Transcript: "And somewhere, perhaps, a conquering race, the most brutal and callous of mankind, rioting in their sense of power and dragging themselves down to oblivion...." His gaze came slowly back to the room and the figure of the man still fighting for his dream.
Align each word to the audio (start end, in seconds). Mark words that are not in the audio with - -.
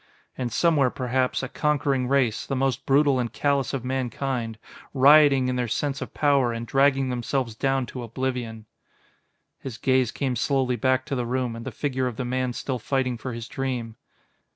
"And 0.35 0.51
somewhere, 0.51 0.89
perhaps, 0.89 1.43
a 1.43 1.47
conquering 1.47 2.07
race, 2.07 2.47
the 2.47 2.55
most 2.55 2.87
brutal 2.87 3.19
and 3.19 3.31
callous 3.31 3.71
of 3.71 3.85
mankind, 3.85 4.57
rioting 4.95 5.47
in 5.47 5.57
their 5.57 5.67
sense 5.67 6.01
of 6.01 6.11
power 6.11 6.51
and 6.51 6.65
dragging 6.65 7.09
themselves 7.11 7.53
down 7.53 7.85
to 7.85 8.01
oblivion...." 8.01 8.65
His 9.59 9.77
gaze 9.77 10.11
came 10.11 10.35
slowly 10.35 10.75
back 10.75 11.05
to 11.05 11.15
the 11.15 11.27
room 11.27 11.55
and 11.55 11.65
the 11.67 11.71
figure 11.71 12.07
of 12.07 12.15
the 12.15 12.25
man 12.25 12.53
still 12.53 12.79
fighting 12.79 13.15
for 13.15 13.33
his 13.33 13.47
dream. 13.47 13.95